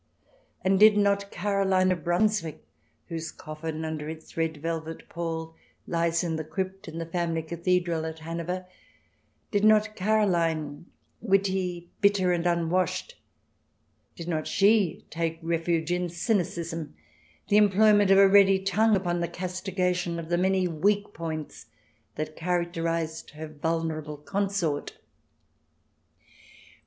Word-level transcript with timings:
And 0.63 0.79
did 0.79 0.97
not 0.97 1.19
CH. 1.19 1.21
XVII] 1.21 1.29
QUEENS 1.29 1.29
DISCROWNED 1.29 1.69
223 1.69 1.71
Caroline 1.77 1.91
of 1.91 2.03
Brunswick, 2.03 2.65
whose 3.09 3.31
coffin, 3.31 3.85
under 3.85 4.09
its 4.09 4.35
red 4.35 4.57
velvet 4.57 5.09
pall, 5.09 5.55
lies 5.85 6.23
in 6.23 6.37
the 6.37 6.43
crypt 6.43 6.87
in 6.87 6.97
the 6.97 7.05
family 7.05 7.43
cathedral 7.43 8.07
at 8.07 8.17
Hanover— 8.17 8.65
did 9.51 9.63
not 9.63 9.95
Caroline, 9.95 10.87
witty, 11.19 11.91
bitter 12.01 12.31
and 12.31 12.47
unwashed, 12.47 13.21
did 14.15 14.27
not 14.27 14.47
she 14.47 15.05
take 15.11 15.37
refuge 15.43 15.91
in 15.91 16.09
cynicism, 16.09 16.95
the 17.49 17.57
employment 17.57 18.09
of 18.09 18.17
a 18.17 18.27
ready 18.27 18.57
tongue 18.57 18.95
upon 18.95 19.19
the 19.19 19.27
castiga 19.27 19.93
tion 19.93 20.17
of 20.17 20.29
the 20.29 20.37
many 20.39 20.67
weak 20.67 21.09
spots 21.09 21.67
that 22.15 22.35
characterized 22.35 23.29
her 23.35 23.47
vulnerable 23.47 24.17
consort? 24.17 24.97